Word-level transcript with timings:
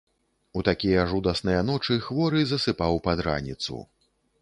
У 0.59 0.63
такія 0.69 1.03
жудасныя 1.11 1.61
ночы 1.69 1.99
хворы 2.09 2.43
засыпаў 2.55 2.93
пад 3.09 3.27
раніцу. 3.29 3.89